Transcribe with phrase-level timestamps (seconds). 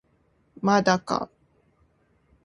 [0.63, 1.29] まだか